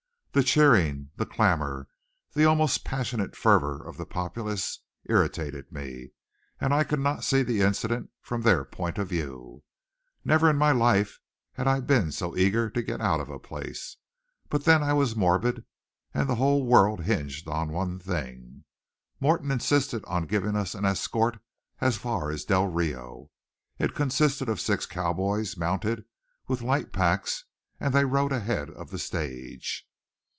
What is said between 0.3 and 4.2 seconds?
The cheering, the clamor, the almost passionate fervor of the